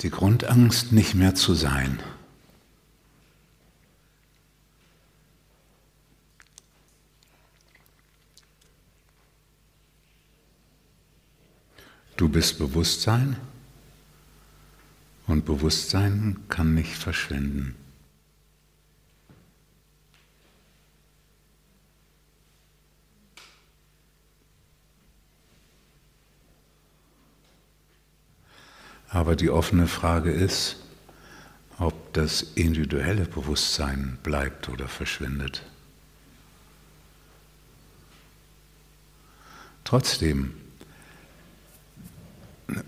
Die 0.00 0.10
Grundangst, 0.10 0.92
nicht 0.92 1.14
mehr 1.14 1.34
zu 1.34 1.54
sein. 1.54 1.98
Du 12.16 12.28
bist 12.28 12.58
Bewusstsein 12.58 13.36
und 15.26 15.44
Bewusstsein 15.44 16.36
kann 16.48 16.74
nicht 16.74 16.94
verschwinden. 16.94 17.74
Aber 29.14 29.36
die 29.36 29.48
offene 29.48 29.86
Frage 29.86 30.32
ist, 30.32 30.74
ob 31.78 32.12
das 32.14 32.42
individuelle 32.42 33.26
Bewusstsein 33.26 34.18
bleibt 34.24 34.68
oder 34.68 34.88
verschwindet. 34.88 35.62
Trotzdem, 39.84 40.52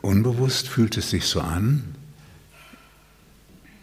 unbewusst 0.03 0.67
fühlt 0.67 0.97
es 0.97 1.11
sich 1.11 1.27
so 1.27 1.41
an, 1.41 1.95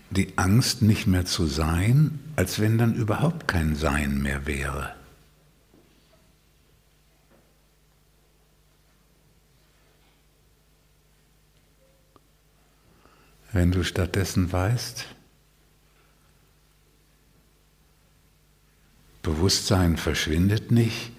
die 0.10 0.38
Angst 0.38 0.82
nicht 0.82 1.08
mehr 1.08 1.26
zu 1.26 1.46
sein, 1.46 2.20
als 2.36 2.60
wenn 2.60 2.78
dann 2.78 2.94
überhaupt 2.94 3.48
kein 3.48 3.78
Sein 3.78 4.22
mehr 4.22 4.46
wäre. 4.46 4.94
Wenn 13.54 13.72
du 13.72 13.84
stattdessen 13.84 14.52
weißt, 14.52 15.06
Bewusstsein 19.22 19.96
verschwindet 19.96 20.72
nicht, 20.72 21.12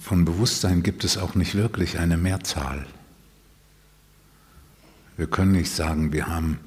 von 0.00 0.24
Bewusstsein 0.24 0.82
gibt 0.82 1.04
es 1.04 1.18
auch 1.18 1.34
nicht 1.34 1.54
wirklich 1.54 1.98
eine 1.98 2.16
Mehrzahl. 2.16 2.86
Wir 5.18 5.26
können 5.26 5.52
nicht 5.52 5.70
sagen, 5.70 6.10
wir 6.10 6.26
haben 6.26 6.58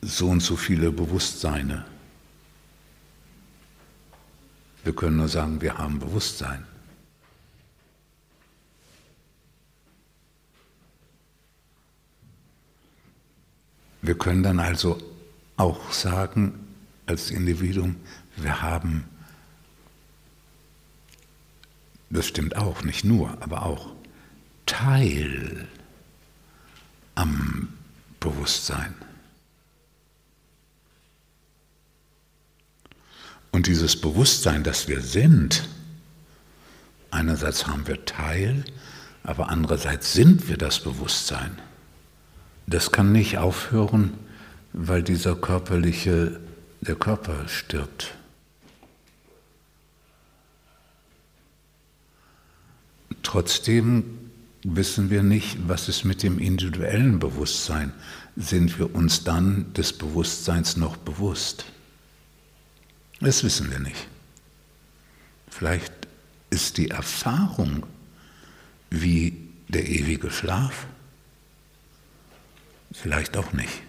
so 0.00 0.28
und 0.28 0.40
so 0.40 0.56
viele 0.56 0.92
Bewusstseine. 0.92 1.84
Wir 4.82 4.94
können 4.94 5.18
nur 5.18 5.28
sagen, 5.28 5.60
wir 5.60 5.76
haben 5.76 5.98
Bewusstsein. 5.98 6.64
Wir 14.04 14.18
können 14.18 14.42
dann 14.42 14.60
also 14.60 15.00
auch 15.56 15.90
sagen, 15.90 16.52
als 17.06 17.30
Individuum, 17.30 17.96
wir 18.36 18.60
haben, 18.60 19.04
das 22.10 22.26
stimmt 22.26 22.54
auch, 22.54 22.82
nicht 22.82 23.04
nur, 23.04 23.30
aber 23.42 23.62
auch 23.62 23.92
Teil 24.66 25.66
am 27.14 27.72
Bewusstsein. 28.20 28.94
Und 33.52 33.68
dieses 33.68 33.98
Bewusstsein, 33.98 34.64
das 34.64 34.86
wir 34.86 35.00
sind, 35.00 35.66
einerseits 37.10 37.66
haben 37.66 37.86
wir 37.86 38.04
Teil, 38.04 38.66
aber 39.22 39.48
andererseits 39.48 40.12
sind 40.12 40.46
wir 40.46 40.58
das 40.58 40.80
Bewusstsein. 40.80 41.58
Das 42.66 42.92
kann 42.92 43.12
nicht 43.12 43.38
aufhören, 43.38 44.14
weil 44.72 45.02
dieser 45.02 45.36
körperliche, 45.36 46.40
der 46.80 46.96
Körper 46.96 47.48
stirbt. 47.48 48.14
Trotzdem 53.22 54.04
wissen 54.64 55.10
wir 55.10 55.22
nicht, 55.22 55.58
was 55.68 55.88
ist 55.88 56.04
mit 56.04 56.22
dem 56.22 56.38
individuellen 56.38 57.18
Bewusstsein. 57.18 57.92
Sind 58.36 58.78
wir 58.78 58.94
uns 58.94 59.24
dann 59.24 59.72
des 59.74 59.92
Bewusstseins 59.92 60.76
noch 60.76 60.96
bewusst? 60.96 61.66
Das 63.20 63.44
wissen 63.44 63.70
wir 63.70 63.78
nicht. 63.78 64.08
Vielleicht 65.48 65.92
ist 66.50 66.78
die 66.78 66.90
Erfahrung 66.90 67.86
wie 68.90 69.36
der 69.68 69.88
ewige 69.88 70.30
Schlaf 70.30 70.86
Vielleicht 72.94 73.36
auch 73.36 73.52
nicht. 73.52 73.82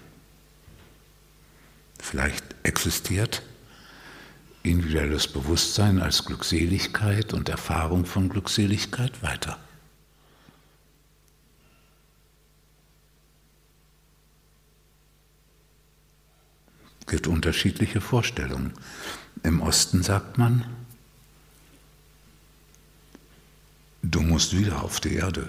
Vielleicht 1.99 2.43
existiert 2.63 3.43
individuelles 4.63 5.27
Bewusstsein 5.27 6.01
als 6.01 6.25
Glückseligkeit 6.25 7.33
und 7.33 7.47
Erfahrung 7.47 8.05
von 8.05 8.29
Glückseligkeit 8.29 9.21
weiter. 9.21 9.59
Es 17.01 17.05
gibt 17.05 17.27
unterschiedliche 17.27 18.01
Vorstellungen. 18.01 18.73
Im 19.43 19.61
Osten 19.61 20.01
sagt 20.01 20.39
man, 20.39 20.65
du 24.01 24.21
musst 24.21 24.57
wieder 24.57 24.81
auf 24.81 24.99
die 24.99 25.13
Erde 25.13 25.47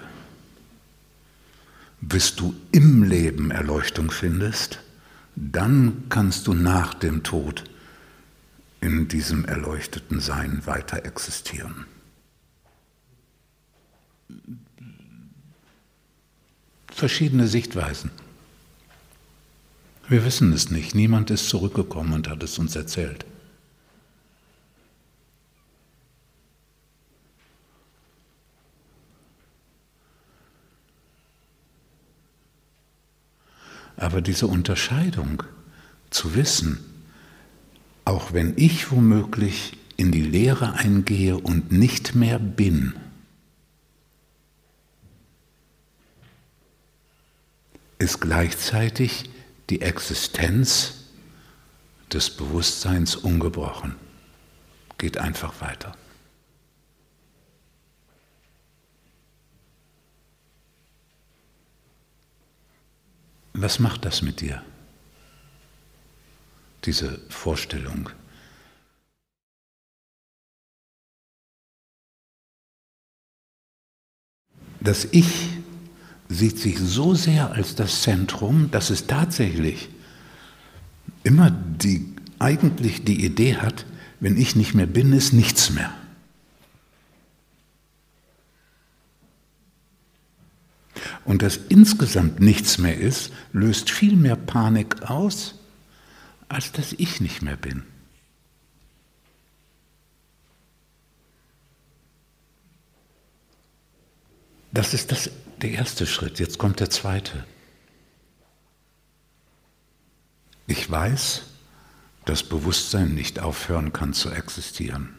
bis 2.01 2.35
du 2.35 2.55
im 2.71 3.03
Leben 3.03 3.51
Erleuchtung 3.51 4.11
findest, 4.11 4.79
dann 5.35 6.03
kannst 6.09 6.47
du 6.47 6.53
nach 6.53 6.93
dem 6.93 7.23
Tod 7.23 7.63
in 8.81 9.07
diesem 9.07 9.45
erleuchteten 9.45 10.19
Sein 10.19 10.65
weiter 10.65 11.05
existieren. 11.05 11.85
Verschiedene 16.87 17.47
Sichtweisen. 17.47 18.11
Wir 20.07 20.23
wissen 20.25 20.53
es 20.53 20.71
nicht. 20.71 20.95
Niemand 20.95 21.29
ist 21.31 21.49
zurückgekommen 21.49 22.13
und 22.13 22.29
hat 22.29 22.41
es 22.43 22.57
uns 22.57 22.75
erzählt. 22.75 23.25
Aber 33.97 34.21
diese 34.21 34.47
Unterscheidung 34.47 35.43
zu 36.11 36.35
wissen, 36.35 36.79
auch 38.05 38.31
wenn 38.31 38.53
ich 38.55 38.91
womöglich 38.91 39.75
in 39.97 40.11
die 40.11 40.21
Lehre 40.21 40.73
eingehe 40.73 41.37
und 41.37 41.71
nicht 41.71 42.15
mehr 42.15 42.39
bin, 42.39 42.93
ist 47.99 48.21
gleichzeitig 48.21 49.29
die 49.71 49.81
Existenz 49.81 50.93
des 52.13 52.29
Bewusstseins 52.29 53.15
ungebrochen. 53.15 53.95
Geht 54.97 55.17
einfach 55.17 55.59
weiter. 55.59 55.95
Was 63.59 63.79
macht 63.79 64.05
das 64.05 64.21
mit 64.21 64.41
dir? 64.41 64.61
Diese 66.85 67.19
Vorstellung. 67.27 68.11
Das 74.79 75.07
Ich 75.11 75.49
sieht 76.29 76.59
sich 76.59 76.77
so 76.77 77.15
sehr 77.15 77.51
als 77.51 77.73
das 77.73 78.03
Zentrum, 78.03 78.69
dass 78.69 78.91
es 78.91 79.07
tatsächlich 79.07 79.89
immer 81.23 81.49
die, 81.49 82.13
eigentlich 82.37 83.05
die 83.05 83.25
Idee 83.25 83.55
hat, 83.55 83.87
wenn 84.19 84.37
ich 84.37 84.55
nicht 84.55 84.75
mehr 84.75 84.85
bin, 84.85 85.13
ist 85.13 85.33
nichts 85.33 85.71
mehr. 85.71 85.91
Und 91.27 91.41
dass 91.41 91.57
insgesamt 91.57 92.39
nichts 92.39 92.77
mehr 92.77 92.97
ist, 92.97 93.33
löst 93.51 93.91
viel 93.91 94.15
mehr 94.15 94.37
Panik 94.37 95.01
aus, 95.01 95.55
als 96.47 96.71
dass 96.71 96.93
ich 96.93 97.19
nicht 97.19 97.41
mehr 97.41 97.57
bin. 97.57 97.83
Das 104.71 104.93
ist 104.93 105.11
das, 105.11 105.29
der 105.61 105.71
erste 105.71 106.07
Schritt. 106.07 106.39
Jetzt 106.39 106.59
kommt 106.59 106.79
der 106.79 106.89
zweite. 106.89 107.45
Ich 110.65 110.89
weiß, 110.89 111.43
dass 112.23 112.43
Bewusstsein 112.43 113.13
nicht 113.13 113.39
aufhören 113.39 113.91
kann 113.91 114.13
zu 114.13 114.29
existieren. 114.29 115.13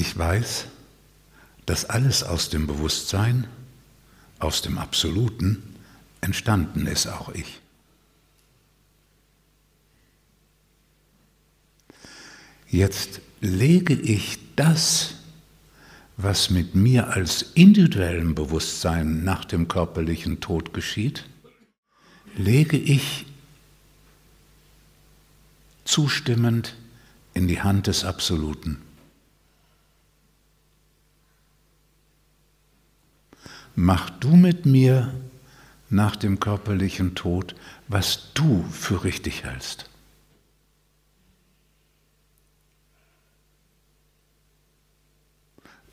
Ich 0.00 0.16
weiß, 0.16 0.64
dass 1.66 1.84
alles 1.84 2.22
aus 2.22 2.48
dem 2.48 2.66
Bewusstsein, 2.66 3.46
aus 4.38 4.62
dem 4.62 4.78
Absoluten 4.78 5.62
entstanden 6.22 6.86
ist, 6.86 7.06
auch 7.06 7.28
ich. 7.34 7.60
Jetzt 12.66 13.20
lege 13.42 13.92
ich 13.92 14.38
das, 14.56 15.16
was 16.16 16.48
mit 16.48 16.74
mir 16.74 17.08
als 17.08 17.42
individuellem 17.52 18.34
Bewusstsein 18.34 19.22
nach 19.22 19.44
dem 19.44 19.68
körperlichen 19.68 20.40
Tod 20.40 20.72
geschieht, 20.72 21.26
lege 22.38 22.78
ich 22.78 23.26
zustimmend 25.84 26.74
in 27.34 27.48
die 27.48 27.60
Hand 27.60 27.86
des 27.86 28.04
Absoluten. 28.04 28.80
Mach 33.74 34.10
du 34.10 34.36
mit 34.36 34.66
mir 34.66 35.12
nach 35.88 36.16
dem 36.16 36.40
körperlichen 36.40 37.14
Tod, 37.14 37.54
was 37.88 38.32
du 38.34 38.64
für 38.70 39.04
richtig 39.04 39.44
hältst. 39.44 39.90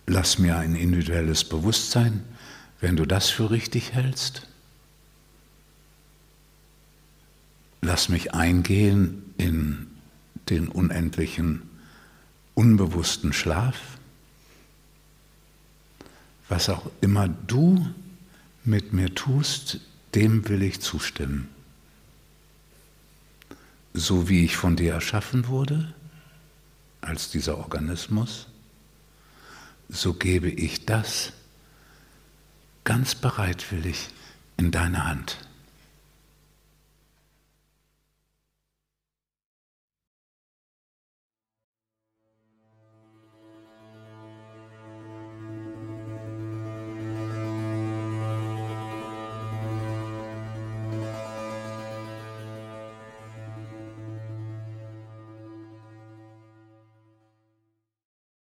Lass 0.06 0.39
mir 0.39 0.57
ein 0.57 0.75
individuelles 0.75 1.44
Bewusstsein, 1.44 2.24
wenn 2.79 2.95
du 2.95 3.06
das 3.06 3.29
für 3.29 3.51
richtig 3.51 3.94
hältst. 3.94 4.47
Lass 7.81 8.07
mich 8.07 8.33
eingehen 8.33 9.33
in 9.38 9.88
den 10.50 10.69
unendlichen, 10.69 11.63
unbewussten 12.53 13.33
Schlaf. 13.33 13.97
Was 16.50 16.70
auch 16.70 16.90
immer 17.02 17.28
du 17.28 17.88
mit 18.64 18.94
mir 18.94 19.14
tust, 19.14 19.80
dem 20.16 20.48
will 20.50 20.62
ich 20.62 20.82
zustimmen. 20.82 21.50
So 23.94 24.30
wie 24.30 24.46
ich 24.46 24.56
von 24.56 24.76
dir 24.76 24.94
erschaffen 24.94 25.48
wurde, 25.48 25.94
als 27.02 27.30
dieser 27.32 27.58
Organismus, 27.58 28.48
so 29.90 30.14
gebe 30.14 30.50
ich 30.50 30.86
das 30.86 31.32
ganz 32.84 33.16
bereitwillig 33.16 34.10
in 34.58 34.72
deine 34.72 35.06
Hand. 35.06 35.47